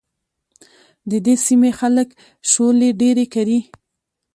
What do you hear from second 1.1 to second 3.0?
دې سيمې خلک شولې